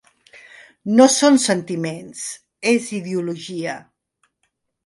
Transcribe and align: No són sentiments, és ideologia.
No 0.99 1.05
són 1.15 1.37
sentiments, 1.43 2.25
és 2.73 2.91
ideologia. 3.01 3.77